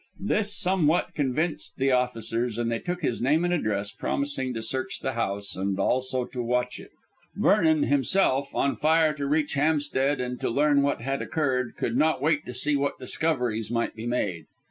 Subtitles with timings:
[0.19, 4.97] This somewhat convinced the officers, and they took his name and address, promising to search
[5.01, 6.89] the house, and also to watch it.
[7.35, 12.19] Vernon himself, on fire to reach Hampstead and to learn what had occurred, could not
[12.19, 14.47] wait to see what discoveries might be made.